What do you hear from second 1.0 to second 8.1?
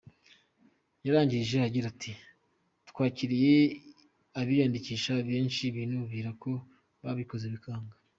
Yarangije agira ati:” Twakiriye abiyandikisha benshi binubira ko babikoze bikanga.